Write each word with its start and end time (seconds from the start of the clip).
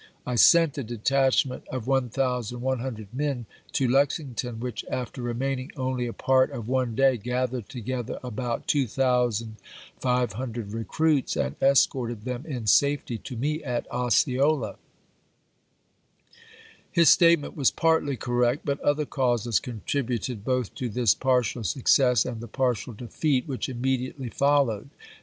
I 0.25 0.33
sent 0.33 0.79
a 0.79 0.83
detachment 0.83 1.67
of 1.67 1.85
1100 1.85 3.13
men 3.13 3.45
to 3.73 3.87
Lexington, 3.87 4.59
which 4.59 4.83
after 4.89 5.21
remaining 5.21 5.71
only 5.77 6.07
a 6.07 6.11
part 6.11 6.49
of 6.49 6.67
one 6.67 6.95
day 6.95 7.17
gathered 7.17 7.69
together 7.69 8.15
t^oft, 8.15 8.23
about 8.27 8.65
2500 8.67 10.73
recruits, 10.73 11.35
and 11.37 11.55
escorted 11.61 12.25
them 12.25 12.45
in 12.47 12.65
safety 12.65 13.17
iseif^V.R. 13.19 13.23
to 13.25 13.37
me 13.37 13.63
at 13.63 13.85
Osceola." 13.91 14.77
His 16.91 17.09
statement 17.11 17.55
was 17.55 17.69
partly 17.69 18.17
cor 18.17 18.33
pp. 18.33 18.65
729, 18.65 18.65
730. 18.65 18.65
rect, 18.65 18.65
but 18.65 18.79
other 18.79 19.05
causes 19.05 19.59
contributed 19.59 20.43
both 20.43 20.73
to 20.73 20.89
this 20.89 21.13
partial 21.13 21.63
success 21.63 22.25
and 22.25 22.41
the 22.41 22.47
partial 22.47 22.93
defeat 22.93 23.47
which 23.47 23.69
immediately 23.69 24.29
followed. 24.29 24.89